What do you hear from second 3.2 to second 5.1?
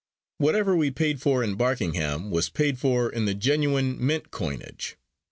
the genuine Mint coinage.